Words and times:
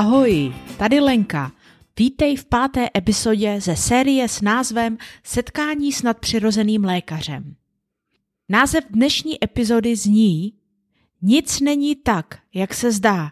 Ahoj, 0.00 0.54
tady 0.78 1.00
Lenka. 1.00 1.52
Vítej 1.98 2.36
v 2.36 2.44
páté 2.44 2.88
epizodě 2.96 3.60
ze 3.60 3.76
série 3.76 4.28
s 4.28 4.40
názvem 4.40 4.98
Setkání 5.24 5.92
s 5.92 6.02
nadpřirozeným 6.02 6.84
lékařem. 6.84 7.54
Název 8.48 8.84
dnešní 8.90 9.44
epizody 9.44 9.96
zní 9.96 10.52
Nic 11.22 11.60
není 11.60 11.96
tak, 11.96 12.38
jak 12.54 12.74
se 12.74 12.92
zdá, 12.92 13.30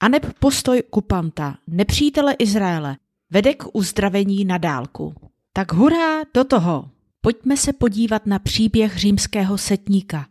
aneb 0.00 0.26
postoj 0.38 0.82
kupanta, 0.90 1.58
nepřítele 1.66 2.32
Izraele, 2.32 2.96
vede 3.30 3.54
k 3.54 3.64
uzdravení 3.72 4.44
na 4.44 4.58
dálku. 4.58 5.14
Tak 5.52 5.72
hurá 5.72 6.22
do 6.34 6.44
toho! 6.44 6.90
Pojďme 7.20 7.56
se 7.56 7.72
podívat 7.72 8.26
na 8.26 8.38
příběh 8.38 8.96
římského 8.96 9.58
setníka, 9.58 10.26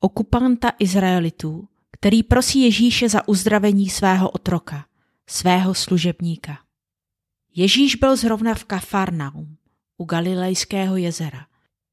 okupanta 0.00 0.72
Izraelitů, 0.78 1.68
který 1.90 2.22
prosí 2.22 2.62
Ježíše 2.62 3.08
za 3.08 3.28
uzdravení 3.28 3.88
svého 3.88 4.30
otroka, 4.30 4.84
svého 5.30 5.74
služebníka. 5.74 6.58
Ježíš 7.54 7.96
byl 7.96 8.16
zrovna 8.16 8.54
v 8.54 8.64
Kafarnaum, 8.64 9.56
u 9.96 10.04
Galilejského 10.04 10.96
jezera. 10.96 11.46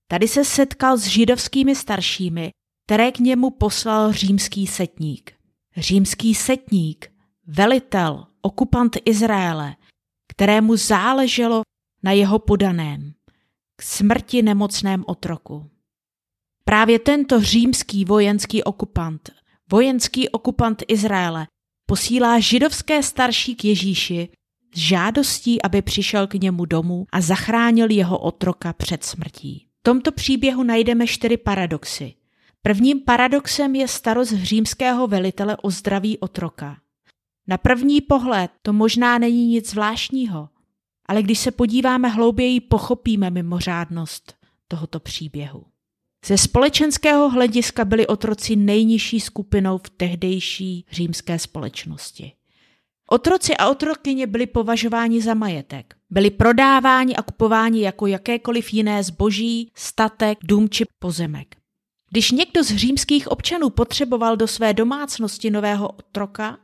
Tady 0.07 0.27
se 0.27 0.45
setkal 0.45 0.97
s 0.97 1.03
židovskými 1.03 1.75
staršími, 1.75 2.51
které 2.85 3.11
k 3.11 3.19
němu 3.19 3.49
poslal 3.49 4.13
římský 4.13 4.67
setník. 4.67 5.33
Římský 5.77 6.35
setník, 6.35 7.11
velitel, 7.47 8.27
okupant 8.41 8.97
Izraele, 9.05 9.75
kterému 10.27 10.75
záleželo 10.75 11.61
na 12.03 12.11
jeho 12.11 12.39
podaném, 12.39 13.13
k 13.75 13.81
smrti 13.81 14.41
nemocném 14.41 15.03
otroku. 15.07 15.69
Právě 16.63 16.99
tento 16.99 17.41
římský 17.41 18.05
vojenský 18.05 18.63
okupant, 18.63 19.29
vojenský 19.71 20.29
okupant 20.29 20.83
Izraele, 20.87 21.47
posílá 21.89 22.39
židovské 22.39 23.03
starší 23.03 23.55
k 23.55 23.65
Ježíši 23.65 24.29
s 24.75 24.79
žádostí, 24.79 25.61
aby 25.61 25.81
přišel 25.81 26.27
k 26.27 26.33
němu 26.33 26.65
domů 26.65 27.05
a 27.11 27.21
zachránil 27.21 27.91
jeho 27.91 28.17
otroka 28.17 28.73
před 28.73 29.03
smrtí. 29.03 29.67
V 29.79 29.83
tomto 29.83 30.11
příběhu 30.11 30.63
najdeme 30.63 31.07
čtyři 31.07 31.37
paradoxy. 31.37 32.13
Prvním 32.61 33.01
paradoxem 33.01 33.75
je 33.75 33.87
starost 33.87 34.33
římského 34.33 35.07
velitele 35.07 35.57
o 35.57 35.69
zdraví 35.71 36.17
otroka. 36.17 36.77
Na 37.47 37.57
první 37.57 38.01
pohled 38.01 38.51
to 38.61 38.73
možná 38.73 39.17
není 39.17 39.47
nic 39.47 39.69
zvláštního, 39.69 40.49
ale 41.05 41.23
když 41.23 41.39
se 41.39 41.51
podíváme 41.51 42.09
hlouběji, 42.09 42.61
pochopíme 42.61 43.29
mimořádnost 43.29 44.35
tohoto 44.67 44.99
příběhu. 44.99 45.65
Ze 46.25 46.37
společenského 46.37 47.29
hlediska 47.29 47.85
byli 47.85 48.07
otroci 48.07 48.55
nejnižší 48.55 49.19
skupinou 49.19 49.77
v 49.77 49.89
tehdejší 49.89 50.85
římské 50.91 51.39
společnosti. 51.39 52.31
Otroci 53.11 53.57
a 53.57 53.69
otrokyně 53.69 54.27
byli 54.27 54.47
považováni 54.47 55.21
za 55.21 55.33
majetek. 55.33 55.95
Byli 56.09 56.29
prodáváni 56.29 57.15
a 57.15 57.21
kupováni 57.21 57.81
jako 57.81 58.07
jakékoliv 58.07 58.73
jiné 58.73 59.03
zboží, 59.03 59.71
statek, 59.75 60.37
dům 60.43 60.69
či 60.69 60.85
pozemek. 60.99 61.55
Když 62.11 62.31
někdo 62.31 62.63
z 62.63 62.75
římských 62.75 63.27
občanů 63.27 63.69
potřeboval 63.69 64.37
do 64.37 64.47
své 64.47 64.73
domácnosti 64.73 65.49
nového 65.49 65.89
otroka, 65.89 66.57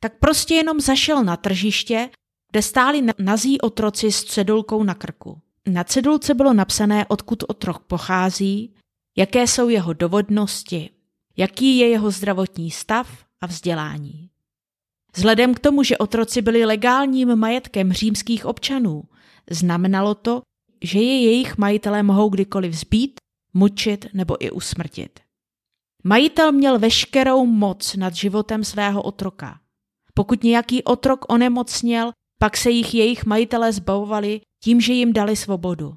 tak 0.00 0.18
prostě 0.18 0.54
jenom 0.54 0.80
zašel 0.80 1.24
na 1.24 1.36
tržiště, 1.36 2.10
kde 2.50 2.62
stáli 2.62 3.02
nazí 3.18 3.60
otroci 3.60 4.12
s 4.12 4.24
cedulkou 4.24 4.82
na 4.82 4.94
krku. 4.94 5.40
Na 5.68 5.84
cedulce 5.84 6.34
bylo 6.34 6.52
napsané, 6.52 7.06
odkud 7.06 7.44
otrok 7.48 7.78
pochází, 7.78 8.74
jaké 9.16 9.46
jsou 9.46 9.68
jeho 9.68 9.92
dovodnosti, 9.92 10.90
jaký 11.36 11.78
je 11.78 11.88
jeho 11.88 12.10
zdravotní 12.10 12.70
stav 12.70 13.24
a 13.40 13.46
vzdělání. 13.46 14.30
Vzhledem 15.16 15.54
k 15.54 15.58
tomu, 15.60 15.82
že 15.82 15.98
otroci 15.98 16.42
byli 16.42 16.64
legálním 16.64 17.36
majetkem 17.36 17.92
římských 17.92 18.46
občanů, 18.46 19.02
znamenalo 19.50 20.14
to, 20.14 20.42
že 20.82 20.98
je 20.98 21.22
jejich 21.22 21.58
majitelé 21.58 22.02
mohou 22.02 22.28
kdykoliv 22.28 22.74
zbít, 22.74 23.20
mučit 23.54 24.06
nebo 24.14 24.44
i 24.44 24.50
usmrtit. 24.50 25.20
Majitel 26.04 26.52
měl 26.52 26.78
veškerou 26.78 27.46
moc 27.46 27.96
nad 27.96 28.14
životem 28.14 28.64
svého 28.64 29.02
otroka. 29.02 29.60
Pokud 30.14 30.42
nějaký 30.42 30.82
otrok 30.82 31.24
onemocněl, 31.28 32.12
pak 32.38 32.56
se 32.56 32.70
jich 32.70 32.94
jejich 32.94 33.26
majitelé 33.26 33.72
zbavovali 33.72 34.40
tím, 34.64 34.80
že 34.80 34.92
jim 34.92 35.12
dali 35.12 35.36
svobodu. 35.36 35.96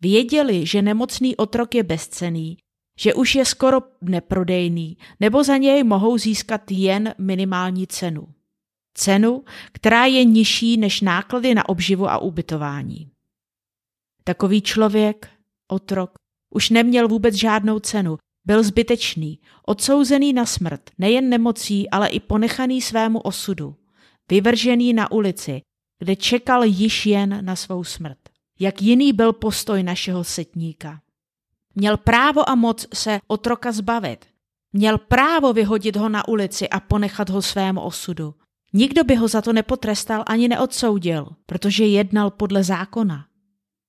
Věděli, 0.00 0.66
že 0.66 0.82
nemocný 0.82 1.36
otrok 1.36 1.74
je 1.74 1.82
bezcený, 1.82 2.56
že 2.98 3.14
už 3.14 3.34
je 3.34 3.44
skoro 3.44 3.80
neprodejný, 4.00 4.96
nebo 5.20 5.44
za 5.44 5.56
něj 5.56 5.84
mohou 5.84 6.18
získat 6.18 6.70
jen 6.70 7.14
minimální 7.18 7.86
cenu. 7.86 8.28
Cenu, 8.94 9.44
která 9.72 10.04
je 10.04 10.24
nižší 10.24 10.76
než 10.76 11.00
náklady 11.00 11.54
na 11.54 11.68
obživu 11.68 12.08
a 12.08 12.18
ubytování. 12.18 13.10
Takový 14.24 14.62
člověk, 14.62 15.28
otrok, 15.68 16.14
už 16.54 16.70
neměl 16.70 17.08
vůbec 17.08 17.34
žádnou 17.34 17.78
cenu, 17.78 18.18
byl 18.44 18.62
zbytečný, 18.62 19.40
odsouzený 19.66 20.32
na 20.32 20.46
smrt, 20.46 20.90
nejen 20.98 21.28
nemocí, 21.28 21.90
ale 21.90 22.08
i 22.08 22.20
ponechaný 22.20 22.82
svému 22.82 23.20
osudu, 23.20 23.76
vyvržený 24.30 24.92
na 24.92 25.12
ulici, 25.12 25.62
kde 25.98 26.16
čekal 26.16 26.64
již 26.64 27.06
jen 27.06 27.44
na 27.44 27.56
svou 27.56 27.84
smrt. 27.84 28.18
Jak 28.58 28.82
jiný 28.82 29.12
byl 29.12 29.32
postoj 29.32 29.82
našeho 29.82 30.24
setníka. 30.24 31.00
Měl 31.74 31.96
právo 31.96 32.48
a 32.48 32.54
moc 32.54 32.86
se 32.94 33.20
otroka 33.26 33.72
zbavit. 33.72 34.26
Měl 34.72 34.98
právo 34.98 35.52
vyhodit 35.52 35.96
ho 35.96 36.08
na 36.08 36.28
ulici 36.28 36.68
a 36.68 36.80
ponechat 36.80 37.30
ho 37.30 37.42
svému 37.42 37.80
osudu. 37.80 38.34
Nikdo 38.72 39.04
by 39.04 39.14
ho 39.16 39.28
za 39.28 39.42
to 39.42 39.52
nepotrestal 39.52 40.24
ani 40.26 40.48
neodsoudil, 40.48 41.28
protože 41.46 41.84
jednal 41.84 42.30
podle 42.30 42.64
zákona. 42.64 43.26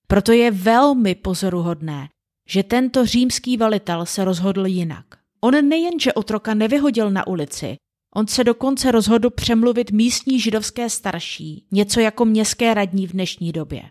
Proto 0.07 0.31
je 0.31 0.51
velmi 0.51 1.15
pozoruhodné, 1.15 2.09
že 2.47 2.63
tento 2.63 3.05
římský 3.05 3.57
velitel 3.57 4.05
se 4.05 4.25
rozhodl 4.25 4.65
jinak. 4.65 5.05
On 5.41 5.69
nejenže 5.69 6.13
otroka 6.13 6.53
nevyhodil 6.53 7.11
na 7.11 7.27
ulici, 7.27 7.75
on 8.17 8.27
se 8.27 8.43
dokonce 8.43 8.91
rozhodl 8.91 9.29
přemluvit 9.29 9.91
místní 9.91 10.39
židovské 10.39 10.89
starší, 10.89 11.65
něco 11.71 11.99
jako 11.99 12.25
městské 12.25 12.73
radní 12.73 13.07
v 13.07 13.11
dnešní 13.11 13.51
době. 13.51 13.83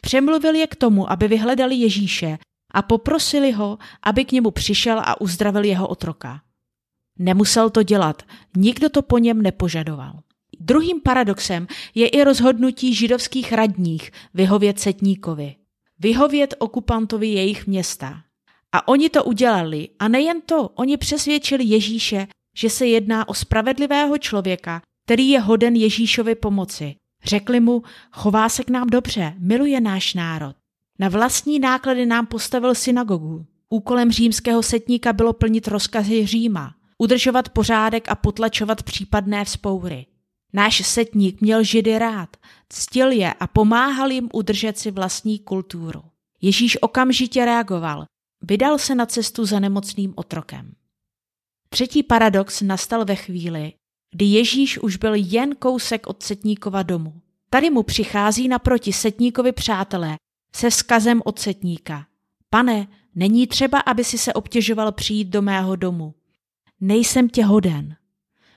Přemluvil 0.00 0.54
je 0.54 0.66
k 0.66 0.76
tomu, 0.76 1.12
aby 1.12 1.28
vyhledali 1.28 1.74
Ježíše 1.74 2.38
a 2.70 2.82
poprosili 2.82 3.52
ho, 3.52 3.78
aby 4.02 4.24
k 4.24 4.32
němu 4.32 4.50
přišel 4.50 5.00
a 5.00 5.20
uzdravil 5.20 5.64
jeho 5.64 5.88
otroka. 5.88 6.40
Nemusel 7.18 7.70
to 7.70 7.82
dělat, 7.82 8.22
nikdo 8.56 8.88
to 8.88 9.02
po 9.02 9.18
něm 9.18 9.42
nepožadoval. 9.42 10.12
Druhým 10.60 11.00
paradoxem 11.00 11.66
je 11.94 12.08
i 12.08 12.24
rozhodnutí 12.24 12.94
židovských 12.94 13.52
radních 13.52 14.10
vyhovět 14.34 14.80
setníkovi, 14.80 15.54
vyhovět 15.98 16.54
okupantovi 16.58 17.28
jejich 17.28 17.66
města. 17.66 18.22
A 18.72 18.88
oni 18.88 19.10
to 19.10 19.24
udělali 19.24 19.88
a 19.98 20.08
nejen 20.08 20.40
to, 20.40 20.68
oni 20.68 20.96
přesvědčili 20.96 21.64
Ježíše, 21.64 22.26
že 22.60 22.70
se 22.70 22.86
jedná 22.86 23.28
o 23.28 23.34
spravedlivého 23.34 24.18
člověka, 24.18 24.82
který 25.04 25.28
je 25.28 25.40
hoden 25.40 25.76
Ježíšovi 25.76 26.34
pomoci. 26.34 26.94
Řekli 27.24 27.60
mu, 27.60 27.82
chová 28.12 28.48
se 28.48 28.64
k 28.64 28.70
nám 28.70 28.86
dobře, 28.86 29.34
miluje 29.38 29.80
náš 29.80 30.14
národ. 30.14 30.56
Na 30.98 31.08
vlastní 31.08 31.58
náklady 31.58 32.06
nám 32.06 32.26
postavil 32.26 32.74
synagogu. 32.74 33.46
Úkolem 33.68 34.10
římského 34.10 34.62
setníka 34.62 35.12
bylo 35.12 35.32
plnit 35.32 35.68
rozkazy 35.68 36.26
Říma, 36.26 36.74
udržovat 36.98 37.48
pořádek 37.48 38.08
a 38.08 38.14
potlačovat 38.14 38.82
případné 38.82 39.44
vzpoury. 39.44 40.06
Náš 40.52 40.86
setník 40.86 41.40
měl 41.40 41.64
židy 41.64 41.98
rád, 41.98 42.36
ctil 42.68 43.10
je 43.10 43.34
a 43.34 43.46
pomáhal 43.46 44.10
jim 44.10 44.28
udržet 44.32 44.78
si 44.78 44.90
vlastní 44.90 45.38
kulturu. 45.38 46.02
Ježíš 46.42 46.78
okamžitě 46.82 47.44
reagoval, 47.44 48.04
vydal 48.42 48.78
se 48.78 48.94
na 48.94 49.06
cestu 49.06 49.46
za 49.46 49.60
nemocným 49.60 50.12
otrokem. 50.16 50.72
Třetí 51.72 52.02
paradox 52.02 52.60
nastal 52.60 53.04
ve 53.04 53.16
chvíli, 53.16 53.72
kdy 54.14 54.24
Ježíš 54.24 54.78
už 54.78 54.96
byl 54.96 55.12
jen 55.16 55.54
kousek 55.54 56.06
od 56.06 56.22
setníkova 56.22 56.82
domu. 56.82 57.20
Tady 57.50 57.70
mu 57.70 57.82
přichází 57.82 58.48
naproti 58.48 58.92
setníkovi 58.92 59.52
přátelé 59.52 60.16
se 60.54 60.70
vzkazem 60.70 61.22
od 61.24 61.38
setníka. 61.38 62.06
Pane, 62.50 62.86
není 63.14 63.46
třeba, 63.46 63.80
aby 63.80 64.04
si 64.04 64.18
se 64.18 64.32
obtěžoval 64.32 64.92
přijít 64.92 65.28
do 65.28 65.42
mého 65.42 65.76
domu. 65.76 66.14
Nejsem 66.80 67.28
tě 67.28 67.44
hoden. 67.44 67.96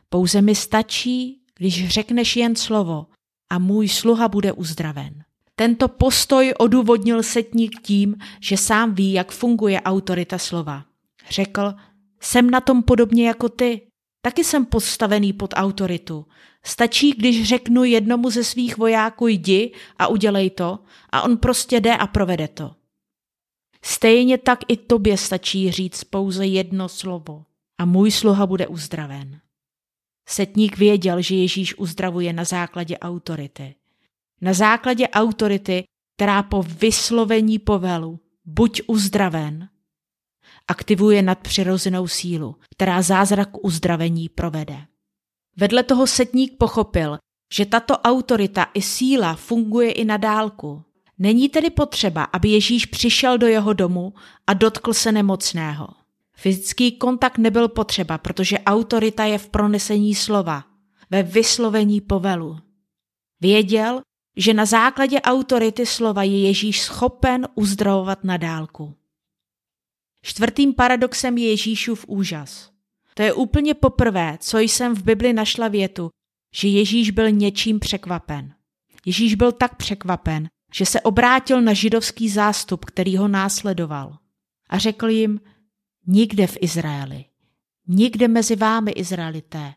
Pouze 0.10 0.42
mi 0.42 0.56
stačí, 0.56 1.42
když 1.56 1.90
řekneš 1.90 2.36
jen 2.36 2.56
slovo 2.56 3.08
a 3.50 3.60
můj 3.60 3.90
sluha 3.90 4.28
bude 4.28 4.52
uzdraven. 4.52 5.24
Tento 5.56 5.88
postoj 5.88 6.54
odůvodnil 6.60 7.24
setník 7.24 7.82
tím, 7.82 8.16
že 8.40 8.58
sám 8.58 8.96
ví, 8.96 9.14
jak 9.14 9.32
funguje 9.32 9.82
autorita 9.82 10.38
slova. 10.38 10.86
Řekl, 11.30 11.74
jsem 12.24 12.50
na 12.50 12.62
tom 12.62 12.84
podobně 12.84 13.28
jako 13.28 13.50
ty. 13.50 13.82
Taky 14.22 14.44
jsem 14.44 14.66
postavený 14.66 15.34
pod 15.34 15.54
autoritu. 15.54 16.26
Stačí, 16.66 17.12
když 17.12 17.48
řeknu 17.48 17.84
jednomu 17.84 18.30
ze 18.30 18.44
svých 18.44 18.78
vojáků 18.78 19.28
jdi 19.28 19.74
a 19.98 20.08
udělej 20.08 20.50
to 20.50 20.80
a 21.10 21.22
on 21.22 21.38
prostě 21.38 21.80
jde 21.80 21.98
a 21.98 22.08
provede 22.08 22.48
to. 22.48 22.76
Stejně 23.82 24.38
tak 24.38 24.60
i 24.68 24.78
tobě 24.78 25.18
stačí 25.18 25.72
říct 25.72 26.04
pouze 26.04 26.46
jedno 26.46 26.90
slovo 26.90 27.46
a 27.78 27.86
můj 27.86 28.12
sluha 28.12 28.48
bude 28.48 28.68
uzdraven. 28.68 29.40
Setník 30.30 30.78
věděl, 30.78 31.22
že 31.22 31.36
Ježíš 31.36 31.78
uzdravuje 31.78 32.34
na 32.34 32.44
základě 32.44 32.98
autority. 32.98 33.76
Na 34.42 34.54
základě 34.54 35.10
autority, 35.10 35.84
která 36.16 36.44
po 36.44 36.64
vyslovení 36.64 37.60
povelu 37.60 38.20
buď 38.46 38.82
uzdraven, 38.88 39.70
aktivuje 40.68 41.22
nadpřirozenou 41.22 42.08
sílu, 42.08 42.56
která 42.72 43.02
zázrak 43.02 43.50
uzdravení 43.66 44.30
provede. 44.30 44.78
Vedle 45.58 45.84
toho 45.84 46.08
setník 46.08 46.58
pochopil, 46.58 47.18
že 47.54 47.66
tato 47.66 47.98
autorita 47.98 48.68
i 48.74 48.82
síla 48.82 49.36
funguje 49.36 49.92
i 49.92 50.06
na 50.06 50.18
dálku. 50.18 50.84
Není 51.20 51.50
tedy 51.50 51.70
potřeba, 51.70 52.24
aby 52.24 52.50
Ježíš 52.50 52.86
přišel 52.86 53.38
do 53.38 53.48
jeho 53.48 53.74
domu 53.74 54.14
a 54.48 54.54
dotkl 54.54 54.94
se 54.94 55.12
nemocného. 55.12 55.88
Fyzický 56.36 56.92
kontakt 56.92 57.38
nebyl 57.38 57.68
potřeba, 57.68 58.18
protože 58.18 58.60
autorita 58.60 59.26
je 59.26 59.38
v 59.38 59.50
pronesení 59.50 60.16
slova, 60.16 60.64
ve 61.10 61.24
vyslovení 61.24 62.02
povelu. 62.02 62.58
Věděl, 63.42 64.02
že 64.38 64.54
na 64.54 64.66
základě 64.66 65.22
autority 65.22 65.86
slova 65.86 66.24
je 66.24 66.48
Ježíš 66.48 66.82
schopen 66.82 67.48
uzdravovat 67.56 68.24
na 68.24 68.38
dálku. 68.38 68.96
Čtvrtým 70.26 70.74
paradoxem 70.74 71.38
je 71.38 71.50
Ježíšův 71.50 72.06
úžas. 72.08 72.72
To 73.14 73.24
je 73.24 73.34
úplně 73.34 73.74
poprvé, 73.74 74.38
co 74.42 74.60
jsem 74.60 74.96
v 74.96 75.04
Bibli 75.04 75.34
našla 75.34 75.68
větu, 75.68 76.10
že 76.56 76.68
Ježíš 76.68 77.12
byl 77.12 77.32
něčím 77.32 77.80
překvapen. 77.80 78.54
Ježíš 79.06 79.36
byl 79.36 79.52
tak 79.52 79.76
překvapen, 79.76 80.50
že 80.74 80.86
se 80.86 81.02
obrátil 81.02 81.62
na 81.62 81.74
židovský 81.74 82.30
zástup, 82.30 82.86
který 82.86 83.18
ho 83.18 83.28
následoval. 83.28 84.18
A 84.70 84.78
řekl 84.78 85.10
jim, 85.10 85.42
nikde 86.08 86.48
v 86.48 86.58
Izraeli, 86.62 87.26
nikde 87.88 88.28
mezi 88.28 88.56
vámi 88.56 88.92
Izraelité, 88.92 89.74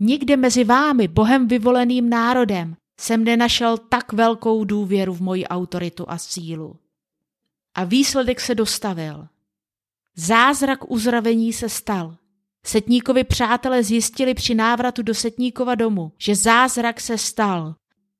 nikde 0.00 0.36
mezi 0.36 0.64
vámi, 0.64 1.08
Bohem 1.08 1.48
vyvoleným 1.48 2.10
národem, 2.10 2.76
jsem 3.00 3.24
nenašel 3.24 3.78
tak 3.78 4.12
velkou 4.12 4.64
důvěru 4.64 5.14
v 5.14 5.22
moji 5.22 5.46
autoritu 5.46 6.04
a 6.08 6.18
sílu. 6.18 6.76
A 7.74 7.84
výsledek 7.84 8.40
se 8.40 8.54
dostavil. 8.54 9.28
Zázrak 10.16 10.90
uzdravení 10.90 11.52
se 11.52 11.68
stal. 11.68 12.16
Setníkovi 12.66 13.24
přátelé 13.24 13.82
zjistili 13.82 14.34
při 14.34 14.54
návratu 14.54 15.02
do 15.02 15.14
Setníkova 15.14 15.74
domu, 15.74 16.12
že 16.18 16.34
zázrak 16.34 17.00
se 17.00 17.18
stal. 17.18 17.74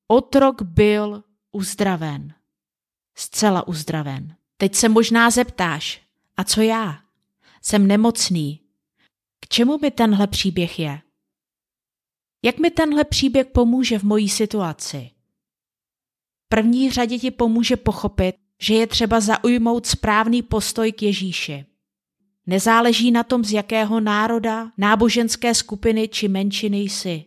Otrok 0.08 0.62
byl 0.62 1.25
uzdraven. 1.52 2.35
Zcela 3.17 3.69
uzdraven. 3.69 4.37
Teď 4.56 4.75
se 4.75 4.88
možná 4.88 5.31
zeptáš, 5.31 6.02
a 6.37 6.44
co 6.44 6.61
já? 6.61 7.00
Jsem 7.62 7.87
nemocný. 7.87 8.61
K 9.41 9.49
čemu 9.49 9.79
mi 9.79 9.91
tenhle 9.91 10.26
příběh 10.26 10.79
je? 10.79 11.00
Jak 12.43 12.58
mi 12.58 12.70
tenhle 12.70 13.05
příběh 13.05 13.46
pomůže 13.46 13.99
v 13.99 14.02
mojí 14.02 14.29
situaci? 14.29 15.11
V 16.44 16.49
první 16.49 16.91
řadě 16.91 17.19
ti 17.19 17.31
pomůže 17.31 17.76
pochopit, 17.76 18.37
že 18.61 18.75
je 18.75 18.87
třeba 18.87 19.20
zaujmout 19.20 19.87
správný 19.87 20.43
postoj 20.43 20.93
k 20.93 21.02
Ježíši. 21.02 21.67
Nezáleží 22.46 23.11
na 23.11 23.23
tom, 23.23 23.44
z 23.44 23.52
jakého 23.52 24.00
národa, 24.00 24.70
náboženské 24.79 25.55
skupiny 25.55 26.08
či 26.08 26.29
menšiny 26.29 26.79
jsi. 26.79 27.25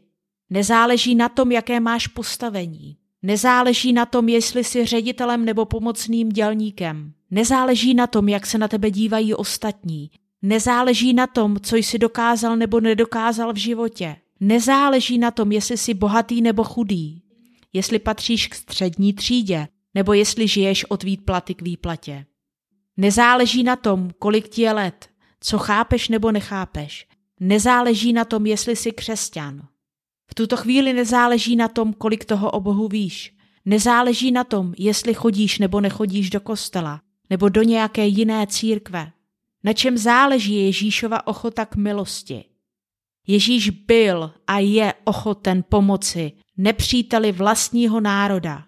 Nezáleží 0.49 1.15
na 1.15 1.29
tom, 1.29 1.51
jaké 1.51 1.79
máš 1.79 2.07
postavení. 2.07 2.97
Nezáleží 3.23 3.93
na 3.93 4.05
tom, 4.05 4.29
jestli 4.29 4.63
jsi 4.63 4.85
ředitelem 4.85 5.45
nebo 5.45 5.65
pomocným 5.65 6.29
dělníkem. 6.29 7.13
Nezáleží 7.31 7.93
na 7.93 8.07
tom, 8.07 8.29
jak 8.29 8.45
se 8.45 8.57
na 8.57 8.67
tebe 8.67 8.91
dívají 8.91 9.33
ostatní. 9.33 10.11
Nezáleží 10.41 11.13
na 11.13 11.27
tom, 11.27 11.57
co 11.61 11.75
jsi 11.75 11.99
dokázal 11.99 12.57
nebo 12.57 12.79
nedokázal 12.79 13.53
v 13.53 13.57
životě. 13.57 14.15
Nezáleží 14.39 15.17
na 15.17 15.31
tom, 15.31 15.51
jestli 15.51 15.77
jsi 15.77 15.93
bohatý 15.93 16.41
nebo 16.41 16.63
chudý. 16.63 17.21
Jestli 17.73 17.99
patříš 17.99 18.47
k 18.47 18.55
střední 18.55 19.13
třídě, 19.13 19.67
nebo 19.93 20.13
jestli 20.13 20.47
žiješ 20.47 20.85
od 20.85 21.03
výplaty 21.03 21.53
k 21.53 21.61
výplatě. 21.61 22.25
Nezáleží 22.97 23.63
na 23.63 23.75
tom, 23.75 24.09
kolik 24.19 24.49
ti 24.49 24.61
je 24.61 24.71
let, 24.71 25.09
co 25.39 25.57
chápeš 25.57 26.09
nebo 26.09 26.31
nechápeš. 26.31 27.07
Nezáleží 27.39 28.13
na 28.13 28.25
tom, 28.25 28.45
jestli 28.45 28.75
jsi 28.75 28.91
křesťan. 28.91 29.67
V 30.31 30.35
tuto 30.35 30.57
chvíli 30.57 30.93
nezáleží 30.93 31.55
na 31.55 31.67
tom, 31.67 31.93
kolik 31.93 32.25
toho 32.25 32.51
o 32.51 32.59
Bohu 32.59 32.87
víš. 32.87 33.33
Nezáleží 33.65 34.31
na 34.31 34.43
tom, 34.43 34.73
jestli 34.77 35.13
chodíš 35.13 35.59
nebo 35.59 35.81
nechodíš 35.81 36.29
do 36.29 36.39
kostela, 36.41 37.01
nebo 37.29 37.49
do 37.49 37.63
nějaké 37.63 38.05
jiné 38.05 38.47
církve. 38.47 39.11
Na 39.63 39.73
čem 39.73 39.97
záleží 39.97 40.55
je 40.55 40.65
Ježíšova 40.65 41.27
ochota 41.27 41.65
k 41.65 41.75
milosti. 41.75 42.45
Ježíš 43.27 43.69
byl 43.69 44.31
a 44.47 44.59
je 44.59 44.93
ochoten 45.03 45.63
pomoci 45.69 46.31
nepříteli 46.57 47.31
vlastního 47.31 48.01
národa, 48.01 48.63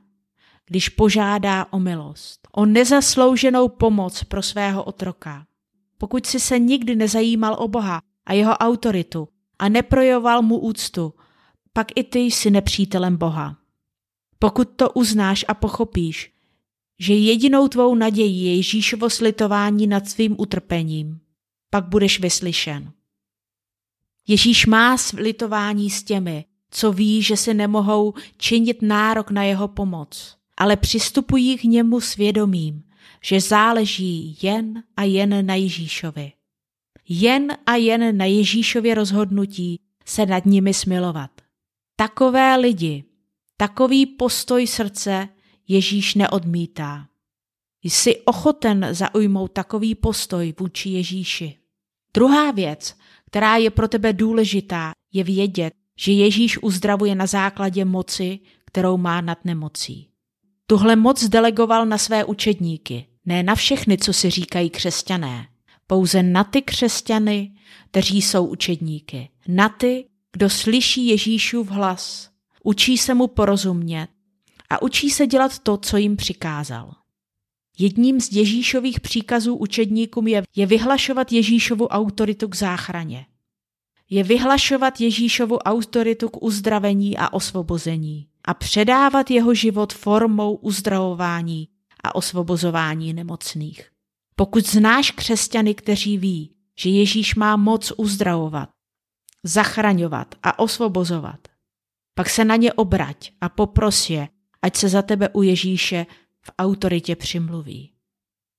když 0.70 0.90
požádá 0.90 1.66
o 1.72 1.80
milost, 1.80 2.48
o 2.52 2.66
nezaslouženou 2.66 3.68
pomoc 3.68 4.24
pro 4.24 4.42
svého 4.42 4.84
otroka. 4.84 5.46
Pokud 5.98 6.26
si 6.26 6.40
se 6.40 6.60
nikdy 6.60 6.96
nezajímal 6.96 7.54
o 7.60 7.68
Boha 7.68 8.02
a 8.26 8.34
jeho 8.34 8.54
autoritu 8.54 9.28
a 9.60 9.70
neprojoval 9.70 10.42
mu 10.42 10.60
úctu, 10.60 11.14
pak 11.74 11.88
i 11.96 12.04
ty 12.04 12.20
jsi 12.20 12.52
nepřítelem 12.52 13.18
Boha. 13.18 13.58
Pokud 14.40 14.70
to 14.76 14.90
uznáš 14.90 15.46
a 15.48 15.54
pochopíš, 15.54 16.34
že 17.00 17.14
jedinou 17.14 17.68
tvou 17.68 17.96
nadějí 17.96 18.44
je 18.44 18.56
Ježíšovo 18.56 19.10
slitování 19.10 19.88
nad 19.88 20.10
svým 20.10 20.36
utrpením, 20.40 21.20
pak 21.70 21.90
budeš 21.90 22.20
vyslyšen. 22.20 22.92
Ježíš 24.28 24.66
má 24.66 24.98
slitování 24.98 25.90
s 25.90 26.04
těmi, 26.04 26.46
co 26.72 26.92
ví, 26.92 27.22
že 27.22 27.38
si 27.38 27.54
nemohou 27.54 28.14
činit 28.38 28.82
nárok 28.82 29.32
na 29.32 29.44
jeho 29.44 29.68
pomoc, 29.68 30.39
ale 30.60 30.78
přistupují 30.78 31.58
k 31.58 31.64
němu 31.64 32.02
svědomím, 32.02 32.84
že 33.24 33.42
záleží 33.42 34.38
jen 34.42 34.84
a 34.98 35.04
jen 35.04 35.46
na 35.46 35.56
Ježíšovi. 35.56 36.32
Jen 37.10 37.58
a 37.66 37.76
jen 37.76 38.18
na 38.18 38.26
Ježíšově 38.26 38.96
rozhodnutí 38.96 39.80
se 40.06 40.26
nad 40.26 40.46
nimi 40.46 40.74
smilovat. 40.74 41.32
Takové 41.96 42.56
lidi, 42.56 43.04
takový 43.58 44.06
postoj 44.06 44.68
srdce 44.68 45.30
Ježíš 45.68 46.16
neodmítá. 46.16 47.08
Jsi 47.84 48.18
ochoten 48.18 48.88
zaujmout 48.92 49.52
takový 49.52 49.96
postoj 49.96 50.54
vůči 50.60 50.90
Ježíši. 50.90 51.58
Druhá 52.14 52.52
věc, 52.52 52.96
která 53.26 53.56
je 53.56 53.70
pro 53.70 53.88
tebe 53.88 54.14
důležitá, 54.14 54.92
je 55.14 55.24
vědět, 55.24 55.74
že 56.00 56.12
Ježíš 56.12 56.64
uzdravuje 56.64 57.16
na 57.16 57.26
základě 57.26 57.86
moci, 57.86 58.40
kterou 58.66 58.98
má 58.98 59.22
nad 59.22 59.46
nemocí. 59.46 60.09
Tuhle 60.70 60.96
moc 60.96 61.24
delegoval 61.24 61.86
na 61.86 61.98
své 61.98 62.26
učedníky, 62.26 63.06
ne 63.26 63.44
na 63.44 63.56
všechny, 63.56 63.98
co 63.98 64.14
si 64.14 64.30
říkají 64.30 64.70
křesťané, 64.70 65.48
pouze 65.88 66.24
na 66.24 66.44
ty 66.44 66.62
křesťany, 66.62 67.52
kteří 67.92 68.22
jsou 68.22 68.46
učedníky, 68.46 69.30
na 69.48 69.70
ty, 69.70 70.06
kdo 70.32 70.50
slyší 70.50 71.08
Ježíšův 71.08 71.70
hlas, 71.70 72.30
učí 72.64 72.98
se 72.98 73.14
mu 73.14 73.28
porozumět 73.28 74.08
a 74.70 74.82
učí 74.82 75.10
se 75.10 75.28
dělat 75.28 75.60
to, 75.60 75.78
co 75.78 75.98
jim 75.98 76.16
přikázal. 76.16 76.94
Jedním 77.80 78.22
z 78.22 78.32
Ježíšových 78.32 79.00
příkazů 79.00 79.56
učedníkům 79.56 80.28
je, 80.28 80.44
je 80.56 80.66
vyhlašovat 80.66 81.32
Ježíšovu 81.32 81.88
autoritu 81.88 82.48
k 82.48 82.56
záchraně. 82.56 83.26
Je 84.10 84.24
vyhlašovat 84.24 85.02
Ježíšovu 85.02 85.58
autoritu 85.58 86.30
k 86.30 86.44
uzdravení 86.44 87.18
a 87.18 87.34
osvobození 87.34 88.28
a 88.50 88.54
předávat 88.54 89.32
jeho 89.32 89.54
život 89.54 89.94
formou 89.94 90.56
uzdravování 90.56 91.68
a 92.04 92.16
osvobozování 92.16 93.14
nemocných. 93.14 93.92
Pokud 94.36 94.68
znáš 94.68 95.12
křesťany, 95.12 95.76
kteří 95.76 96.18
ví, 96.18 96.56
že 96.80 96.90
Ježíš 96.90 97.36
má 97.36 97.56
moc 97.56 97.94
uzdravovat, 97.98 98.70
zachraňovat 99.44 100.36
a 100.44 100.60
osvobozovat, 100.60 101.40
pak 102.16 102.30
se 102.30 102.46
na 102.46 102.56
ně 102.56 102.74
obrať 102.74 103.32
a 103.42 103.50
popros 103.50 104.10
je, 104.10 104.30
ať 104.62 104.76
se 104.76 104.90
za 104.90 105.02
tebe 105.02 105.30
u 105.30 105.42
Ježíše 105.42 106.06
v 106.42 106.52
autoritě 106.60 107.16
přimluví. 107.16 107.92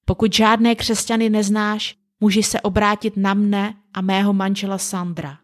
Pokud 0.04 0.32
žádné 0.32 0.74
křesťany 0.74 1.30
neznáš, 1.30 1.96
můžeš 2.20 2.46
se 2.46 2.60
obrátit 2.60 3.16
na 3.16 3.34
mne 3.34 3.74
a 3.94 4.00
mého 4.00 4.32
manžela 4.32 4.78
Sandra. 4.78 5.38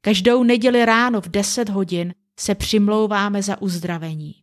Každou 0.00 0.42
neděli 0.42 0.84
ráno 0.84 1.20
v 1.20 1.28
10 1.28 1.68
hodin 1.68 2.14
se 2.38 2.54
přimlouváme 2.54 3.42
za 3.42 3.62
uzdravení. 3.62 4.34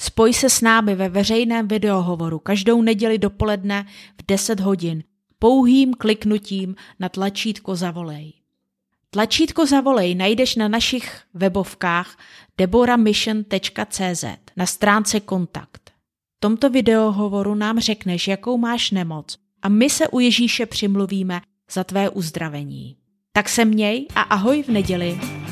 Spoj 0.00 0.34
se 0.34 0.50
s 0.50 0.60
námi 0.60 0.94
ve 0.94 1.08
veřejném 1.08 1.68
videohovoru 1.68 2.38
každou 2.38 2.82
neděli 2.82 3.18
dopoledne 3.18 3.86
v 4.20 4.26
10 4.26 4.60
hodin 4.60 5.04
pouhým 5.38 5.94
kliknutím 5.94 6.74
na 7.00 7.08
tlačítko 7.08 7.76
Zavolej. 7.76 8.32
Tlačítko 9.10 9.66
Zavolej 9.66 10.14
najdeš 10.14 10.56
na 10.56 10.68
našich 10.68 11.08
webovkách 11.34 12.18
deboramission.cz 12.58 14.24
na 14.56 14.66
stránce 14.66 15.20
Kontakt. 15.20 15.90
V 16.36 16.40
tomto 16.40 16.70
videohovoru 16.70 17.54
nám 17.54 17.80
řekneš, 17.80 18.28
jakou 18.28 18.58
máš 18.58 18.90
nemoc 18.90 19.38
a 19.62 19.68
my 19.68 19.90
se 19.90 20.08
u 20.08 20.20
Ježíše 20.20 20.66
přimluvíme 20.66 21.40
za 21.70 21.84
tvé 21.84 22.10
uzdravení. 22.10 22.96
Tak 23.32 23.48
se 23.48 23.64
měj 23.64 24.06
a 24.14 24.20
ahoj 24.22 24.62
v 24.62 24.68
neděli. 24.68 25.47